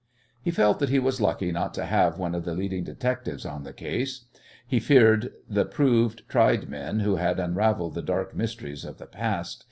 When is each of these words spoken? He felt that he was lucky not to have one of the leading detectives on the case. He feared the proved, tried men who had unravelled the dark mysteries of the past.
He 0.41 0.49
felt 0.49 0.79
that 0.79 0.89
he 0.89 0.97
was 0.97 1.21
lucky 1.21 1.51
not 1.51 1.75
to 1.75 1.85
have 1.85 2.17
one 2.17 2.33
of 2.33 2.43
the 2.43 2.55
leading 2.55 2.83
detectives 2.83 3.45
on 3.45 3.61
the 3.61 3.71
case. 3.71 4.25
He 4.65 4.79
feared 4.79 5.31
the 5.47 5.63
proved, 5.63 6.27
tried 6.27 6.67
men 6.67 7.01
who 7.01 7.17
had 7.17 7.39
unravelled 7.39 7.93
the 7.93 8.01
dark 8.01 8.35
mysteries 8.35 8.83
of 8.83 8.97
the 8.97 9.05
past. 9.05 9.59